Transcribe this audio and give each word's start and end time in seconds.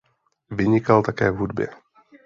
Vynikal 0.49 1.01
také 1.03 1.31
v 1.31 1.37
hudbě. 1.37 1.67